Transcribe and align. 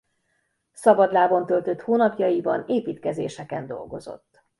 Szabadlábon 0.71 1.45
töltött 1.45 1.81
hónapjaiban 1.81 2.63
építkezéseken 2.67 3.67
dolgozott. 3.67 4.43